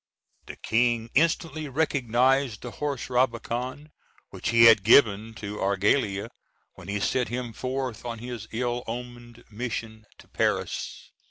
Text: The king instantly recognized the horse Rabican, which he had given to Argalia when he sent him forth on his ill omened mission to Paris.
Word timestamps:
The 0.47 0.55
king 0.55 1.11
instantly 1.13 1.67
recognized 1.69 2.61
the 2.61 2.71
horse 2.71 3.07
Rabican, 3.07 3.91
which 4.31 4.49
he 4.49 4.63
had 4.63 4.81
given 4.83 5.35
to 5.35 5.59
Argalia 5.61 6.31
when 6.73 6.87
he 6.87 6.99
sent 6.99 7.29
him 7.29 7.53
forth 7.53 8.03
on 8.03 8.17
his 8.17 8.47
ill 8.51 8.83
omened 8.87 9.43
mission 9.51 10.07
to 10.17 10.27
Paris. 10.27 11.11